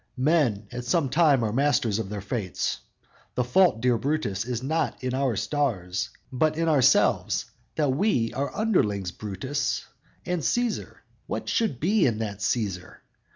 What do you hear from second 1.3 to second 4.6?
are masters of their fates. The fault, dear Brutus,